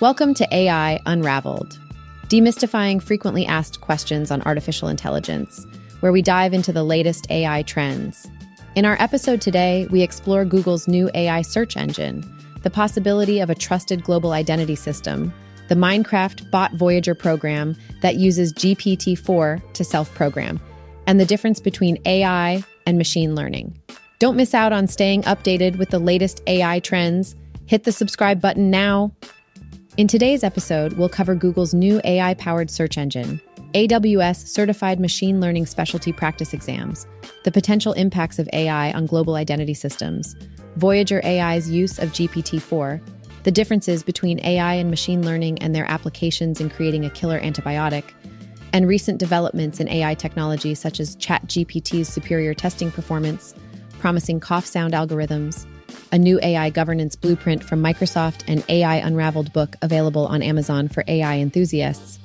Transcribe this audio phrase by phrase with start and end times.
[0.00, 1.76] Welcome to AI Unraveled,
[2.28, 5.66] demystifying frequently asked questions on artificial intelligence,
[5.98, 8.30] where we dive into the latest AI trends.
[8.76, 12.24] In our episode today, we explore Google's new AI search engine,
[12.62, 15.34] the possibility of a trusted global identity system,
[15.66, 20.60] the Minecraft Bot Voyager program that uses GPT 4 to self program,
[21.08, 23.76] and the difference between AI and machine learning.
[24.20, 27.34] Don't miss out on staying updated with the latest AI trends.
[27.66, 29.10] Hit the subscribe button now.
[29.98, 33.40] In today's episode, we'll cover Google's new AI powered search engine,
[33.74, 37.04] AWS Certified Machine Learning Specialty Practice Exams,
[37.42, 40.36] the potential impacts of AI on global identity systems,
[40.76, 43.00] Voyager AI's use of GPT 4,
[43.42, 48.04] the differences between AI and machine learning and their applications in creating a killer antibiotic,
[48.72, 53.52] and recent developments in AI technology such as ChatGPT's superior testing performance
[53.98, 55.66] promising cough sound algorithms,
[56.12, 61.04] a new AI governance blueprint from Microsoft, and AI Unraveled book available on Amazon for
[61.06, 62.18] AI enthusiasts.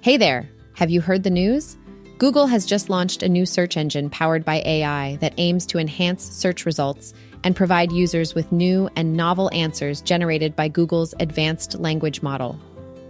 [0.00, 0.48] Hey there!
[0.74, 1.76] Have you heard the news?
[2.18, 6.22] Google has just launched a new search engine powered by AI that aims to enhance
[6.22, 7.12] search results
[7.42, 12.58] and provide users with new and novel answers generated by Google's advanced language model.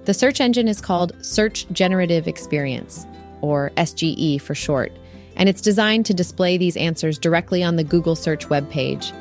[0.06, 3.04] The search engine is called Search Generative Experience,
[3.40, 4.92] or SGE for short,
[5.34, 9.12] and it's designed to display these answers directly on the Google search web page.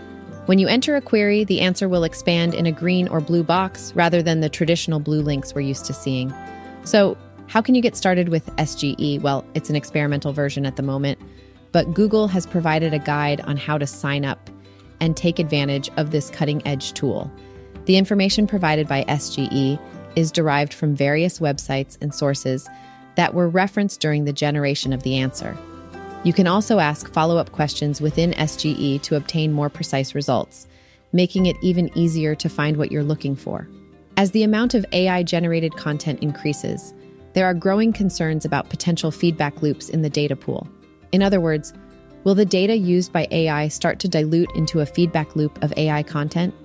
[0.46, 3.94] When you enter a query, the answer will expand in a green or blue box
[3.96, 6.32] rather than the traditional blue links we're used to seeing.
[6.84, 9.20] So, how can you get started with SGE?
[9.24, 11.18] Well, it's an experimental version at the moment,
[11.72, 14.52] but Google has provided a guide on how to sign up
[15.00, 17.32] and take advantage of this cutting edge tool.
[17.86, 19.80] The information provided by SGE
[20.16, 22.70] is derived from various websites and sources
[23.16, 25.58] that were referenced during the generation of the answer.
[26.24, 30.68] You can also ask follow up questions within SGE to obtain more precise results,
[31.14, 33.68] making it even easier to find what you're looking for.
[34.18, 36.94] As the amount of AI generated content increases,
[37.34, 40.68] there are growing concerns about potential feedback loops in the data pool.
[41.12, 41.74] In other words,
[42.26, 46.02] Will the data used by AI start to dilute into a feedback loop of AI
[46.02, 46.56] content?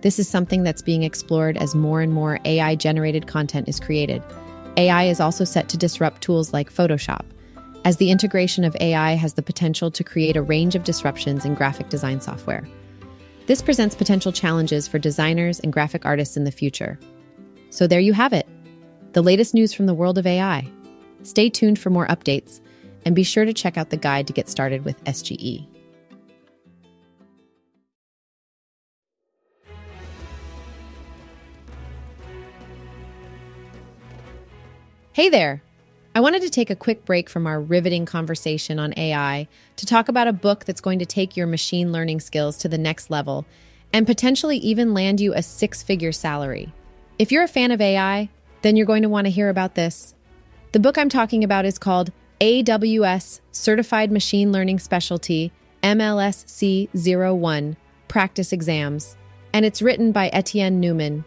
[0.00, 4.22] This is something that's being explored as more and more AI generated content is created.
[4.76, 7.24] AI is also set to disrupt tools like Photoshop,
[7.84, 11.54] as the integration of AI has the potential to create a range of disruptions in
[11.54, 12.66] graphic design software.
[13.46, 16.98] This presents potential challenges for designers and graphic artists in the future.
[17.70, 18.46] So, there you have it
[19.14, 20.68] the latest news from the world of AI.
[21.22, 22.60] Stay tuned for more updates
[23.04, 25.66] and be sure to check out the guide to get started with SGE.
[35.18, 35.64] Hey there!
[36.14, 40.08] I wanted to take a quick break from our riveting conversation on AI to talk
[40.08, 43.44] about a book that's going to take your machine learning skills to the next level
[43.92, 46.72] and potentially even land you a six figure salary.
[47.18, 48.28] If you're a fan of AI,
[48.62, 50.14] then you're going to want to hear about this.
[50.70, 55.50] The book I'm talking about is called AWS Certified Machine Learning Specialty
[55.82, 59.16] MLSC 01 Practice Exams,
[59.52, 61.24] and it's written by Etienne Newman.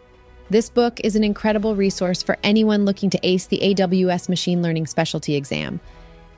[0.50, 4.86] This book is an incredible resource for anyone looking to ace the AWS Machine Learning
[4.86, 5.80] Specialty exam.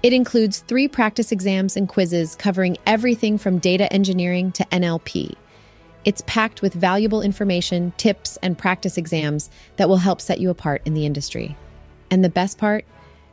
[0.03, 5.35] It includes three practice exams and quizzes covering everything from data engineering to NLP.
[6.05, 10.83] It's packed with valuable information, tips, and practice exams that will help set you apart
[10.85, 11.57] in the industry.
[12.11, 12.85] And the best part?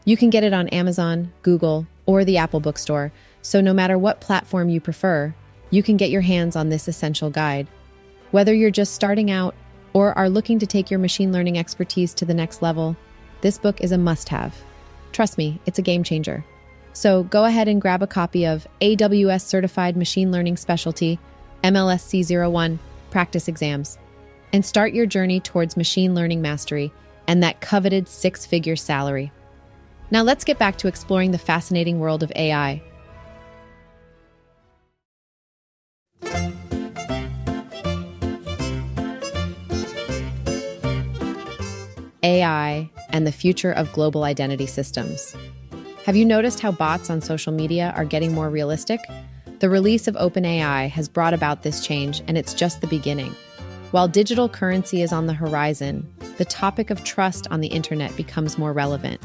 [0.06, 3.12] You can get it on Amazon, Google, or the Apple Bookstore,
[3.42, 5.36] so no matter what platform you prefer,
[5.70, 7.68] you can get your hands on this essential guide.
[8.32, 9.54] Whether you're just starting out
[9.94, 12.96] or are looking to take your machine learning expertise to the next level,
[13.42, 14.56] this book is a must have.
[15.12, 16.46] Trust me, it's a game changer.
[16.94, 21.20] So go ahead and grab a copy of AWS Certified Machine Learning Specialty,
[21.64, 23.98] MLSC 01 Practice Exams,
[24.54, 26.92] and start your journey towards machine learning mastery
[27.28, 29.32] and that coveted six figure salary.
[30.10, 32.82] Now let's get back to exploring the fascinating world of AI.
[42.24, 45.36] AI and the future of global identity systems.
[46.06, 49.00] Have you noticed how bots on social media are getting more realistic?
[49.60, 53.36] The release of OpenAI has brought about this change, and it's just the beginning.
[53.92, 58.58] While digital currency is on the horizon, the topic of trust on the internet becomes
[58.58, 59.22] more relevant.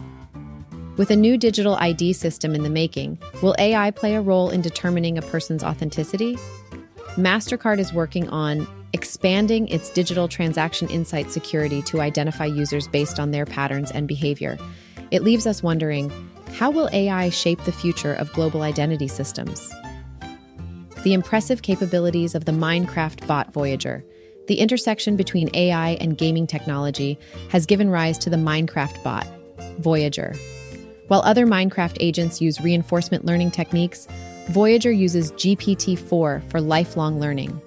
[0.96, 4.62] With a new digital ID system in the making, will AI play a role in
[4.62, 6.36] determining a person's authenticity?
[7.16, 8.66] MasterCard is working on
[9.06, 14.58] expanding its digital transaction insight security to identify users based on their patterns and behavior.
[15.12, 16.10] It leaves us wondering
[16.54, 19.72] how will AI shape the future of global identity systems?
[21.04, 24.04] The impressive capabilities of the Minecraft bot Voyager,
[24.48, 27.16] the intersection between AI and gaming technology,
[27.50, 29.28] has given rise to the Minecraft bot,
[29.78, 30.34] Voyager.
[31.06, 34.08] While other Minecraft agents use reinforcement learning techniques,
[34.48, 37.62] Voyager uses GPT 4 for lifelong learning.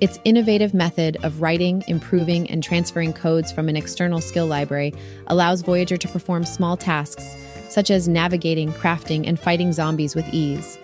[0.00, 4.94] Its innovative method of writing, improving, and transferring codes from an external skill library
[5.26, 7.34] allows Voyager to perform small tasks,
[7.68, 10.78] such as navigating, crafting, and fighting zombies with ease.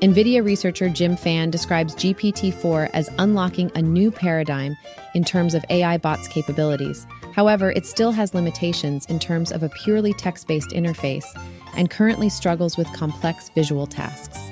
[0.00, 4.76] NVIDIA researcher Jim Fan describes GPT 4 as unlocking a new paradigm
[5.14, 7.06] in terms of AI bots' capabilities.
[7.32, 11.26] However, it still has limitations in terms of a purely text based interface
[11.76, 14.50] and currently struggles with complex visual tasks.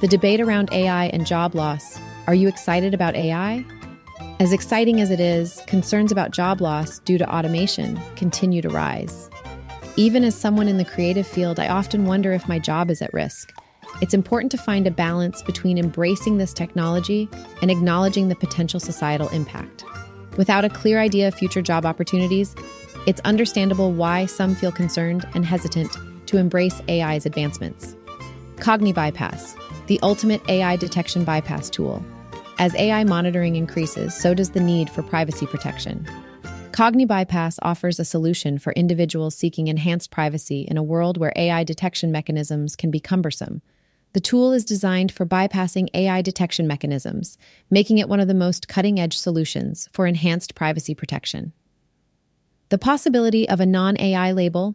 [0.00, 3.64] The debate around AI and job loss are you excited about AI?
[4.38, 9.28] As exciting as it is, concerns about job loss due to automation continue to rise.
[9.96, 13.12] Even as someone in the creative field, I often wonder if my job is at
[13.12, 13.52] risk.
[14.00, 17.28] It's important to find a balance between embracing this technology
[17.60, 19.84] and acknowledging the potential societal impact.
[20.36, 22.54] Without a clear idea of future job opportunities,
[23.06, 25.96] it's understandable why some feel concerned and hesitant
[26.26, 27.96] to embrace AI's advancements.
[28.56, 29.56] Cogni Bypass,
[29.92, 32.02] the ultimate AI detection bypass tool.
[32.58, 36.06] As AI monitoring increases, so does the need for privacy protection.
[36.70, 41.62] Cogni Bypass offers a solution for individuals seeking enhanced privacy in a world where AI
[41.62, 43.60] detection mechanisms can be cumbersome.
[44.14, 47.36] The tool is designed for bypassing AI detection mechanisms,
[47.68, 51.52] making it one of the most cutting edge solutions for enhanced privacy protection.
[52.70, 54.74] The possibility of a non AI label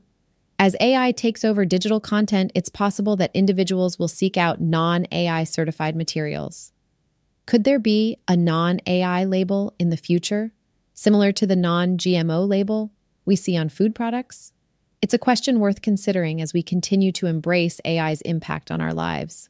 [0.60, 5.44] as AI takes over digital content, it's possible that individuals will seek out non AI
[5.44, 6.72] certified materials.
[7.46, 10.52] Could there be a non AI label in the future,
[10.96, 12.92] similar to the non GMO label
[13.24, 14.52] we see on food products?
[15.00, 19.50] It's a question worth considering as we continue to embrace AI's impact on our lives.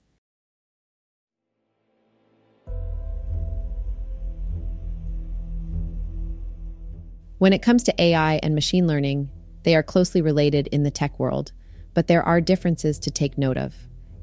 [7.37, 9.29] When it comes to AI and machine learning,
[9.67, 11.51] they are closely related in the tech world,
[11.93, 13.75] but there are differences to take note of.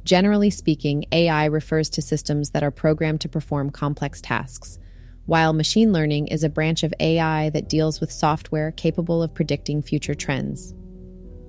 [0.02, 4.78] Generally speaking, AI refers to systems that are programmed to perform complex tasks,
[5.26, 9.82] while machine learning is a branch of AI that deals with software capable of predicting
[9.82, 10.72] future trends.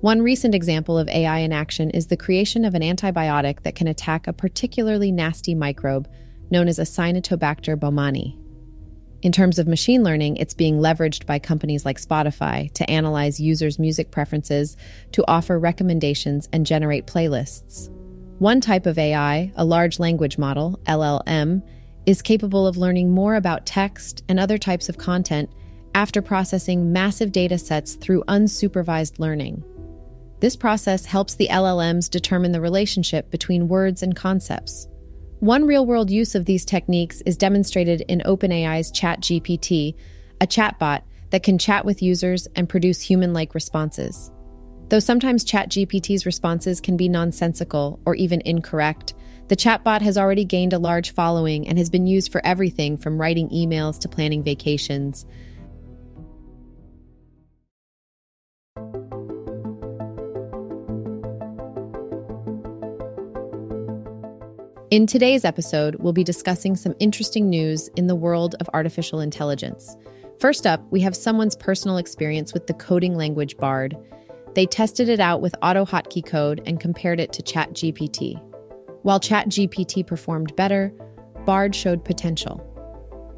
[0.02, 3.88] One recent example of AI in action is the creation of an antibiotic that can
[3.88, 6.06] attack a particularly nasty microbe
[6.50, 8.36] known as Acinetobacter baumannii.
[9.26, 13.76] In terms of machine learning, it's being leveraged by companies like Spotify to analyze users'
[13.76, 14.76] music preferences,
[15.10, 17.90] to offer recommendations, and generate playlists.
[18.38, 21.60] One type of AI, a large language model, LLM,
[22.06, 25.50] is capable of learning more about text and other types of content
[25.92, 29.64] after processing massive data sets through unsupervised learning.
[30.38, 34.86] This process helps the LLMs determine the relationship between words and concepts.
[35.40, 39.94] One real world use of these techniques is demonstrated in OpenAI's ChatGPT,
[40.40, 44.30] a chatbot that can chat with users and produce human like responses.
[44.88, 49.12] Though sometimes ChatGPT's responses can be nonsensical or even incorrect,
[49.48, 53.20] the chatbot has already gained a large following and has been used for everything from
[53.20, 55.26] writing emails to planning vacations.
[64.92, 69.96] In today's episode, we'll be discussing some interesting news in the world of artificial intelligence.
[70.38, 73.96] First up, we have someone's personal experience with the coding language Bard.
[74.54, 78.40] They tested it out with AutoHotkey code and compared it to ChatGPT.
[79.02, 80.92] While ChatGPT performed better,
[81.44, 82.58] Bard showed potential.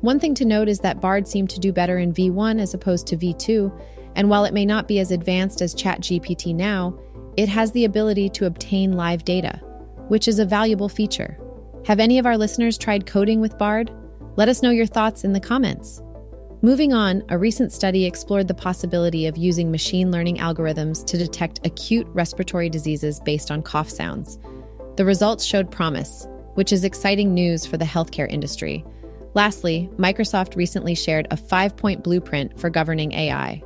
[0.02, 3.06] One thing to note is that Bard seemed to do better in V1 as opposed
[3.06, 3.72] to V2,
[4.16, 6.98] and while it may not be as advanced as ChatGPT now,
[7.38, 9.62] it has the ability to obtain live data
[10.08, 11.38] which is a valuable feature.
[11.86, 13.90] Have any of our listeners tried coding with Bard?
[14.36, 16.02] Let us know your thoughts in the comments.
[16.60, 21.64] Moving on, a recent study explored the possibility of using machine learning algorithms to detect
[21.64, 24.38] acute respiratory diseases based on cough sounds.
[24.96, 28.84] The results showed promise, which is exciting news for the healthcare industry.
[29.34, 33.62] Lastly, Microsoft recently shared a five point blueprint for governing AI.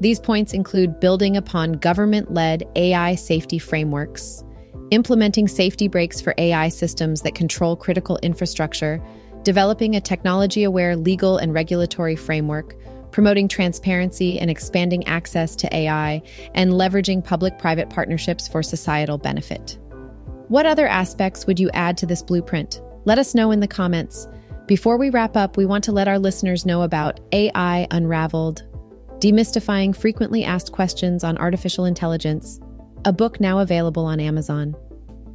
[0.00, 4.42] These points include building upon government led AI safety frameworks,
[4.90, 9.02] implementing safety brakes for AI systems that control critical infrastructure,
[9.42, 12.74] developing a technology aware legal and regulatory framework,
[13.12, 16.22] promoting transparency and expanding access to AI,
[16.54, 19.78] and leveraging public private partnerships for societal benefit.
[20.48, 22.80] What other aspects would you add to this blueprint?
[23.04, 24.28] Let us know in the comments.
[24.66, 28.62] Before we wrap up, we want to let our listeners know about AI Unraveled,
[29.18, 32.60] demystifying frequently asked questions on artificial intelligence
[33.04, 34.76] a book now available on Amazon.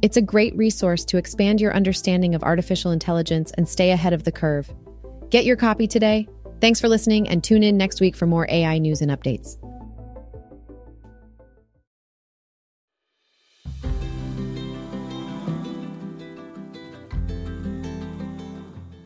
[0.00, 4.22] It's a great resource to expand your understanding of artificial intelligence and stay ahead of
[4.22, 4.72] the curve.
[5.30, 6.28] Get your copy today.
[6.60, 9.56] Thanks for listening and tune in next week for more AI news and updates.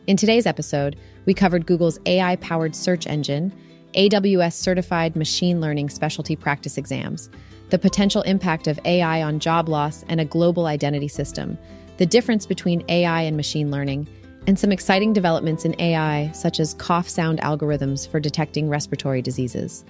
[0.05, 3.53] In today's episode, we covered Google's AI powered search engine,
[3.95, 7.29] AWS certified machine learning specialty practice exams,
[7.71, 11.57] the potential impact of AI on job loss and a global identity system,
[11.97, 14.07] the difference between AI and machine learning,
[14.47, 19.85] and some exciting developments in AI, such as cough sound algorithms for detecting respiratory diseases.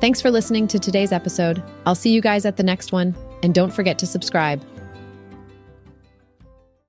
[0.00, 1.62] Thanks for listening to today's episode.
[1.86, 4.62] I'll see you guys at the next one, and don't forget to subscribe.